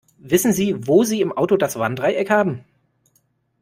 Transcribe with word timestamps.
Wissen 0.17 0.51
Sie, 0.51 0.87
wo 0.87 1.03
Sie 1.03 1.21
im 1.21 1.31
Auto 1.31 1.57
das 1.57 1.75
Warndreieck 1.75 2.31
haben? 2.31 2.63